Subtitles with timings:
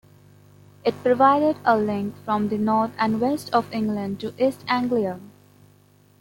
[0.83, 5.19] It provided a link from the north and west of England to East Anglia.